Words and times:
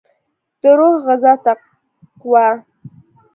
دروح 0.61 0.95
غذا 1.07 1.33
تقوا 1.43 2.47